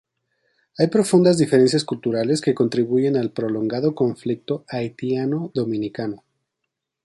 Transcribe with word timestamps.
Hay 0.79 0.87
profundas 0.87 1.37
diferencias 1.37 1.85
culturales 1.85 2.41
que 2.41 2.55
contribuyen 2.55 3.17
al 3.17 3.29
prolongado 3.31 3.93
conflicto 3.93 4.65
haitiano-dominicano. 4.67 6.23